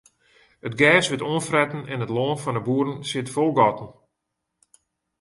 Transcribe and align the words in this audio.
It 0.67 0.73
gers 0.81 1.07
wurdt 1.09 1.27
oanfretten 1.31 1.81
en 1.91 2.03
it 2.05 2.13
lân 2.17 2.37
fan 2.43 2.55
de 2.57 2.63
boeren 2.67 2.97
sit 3.09 3.33
fol 3.35 3.51
gatten. 3.57 3.89